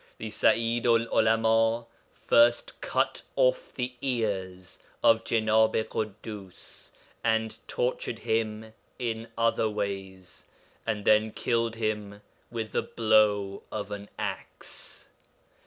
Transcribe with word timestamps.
The 0.17 0.31
Sa'idu'l 0.31 1.05
'Ulama 1.13 1.85
first 2.25 2.81
cut 2.81 3.21
off 3.35 3.71
the 3.75 3.93
ears 4.01 4.79
of 5.03 5.23
Jenāb 5.23 5.75
i 5.79 5.83
Ḳuddus, 5.83 6.89
and 7.23 7.59
tortured 7.67 8.17
him 8.17 8.73
in 8.97 9.27
other 9.37 9.69
ways, 9.69 10.47
and 10.87 11.05
then 11.05 11.31
killed 11.31 11.75
him 11.75 12.23
with 12.49 12.71
the 12.71 12.81
blow 12.81 13.61
of 13.71 13.91
an 13.91 14.09
axe. 14.17 15.07